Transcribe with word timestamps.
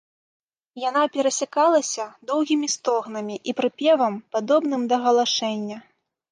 Яна 0.89 1.03
перасякалася 1.17 2.05
доўгімі 2.33 2.71
стогнамі 2.77 3.35
і 3.53 3.57
прыпевам, 3.61 4.13
падобным 4.33 4.81
да 4.91 4.97
галашэння. 5.07 5.77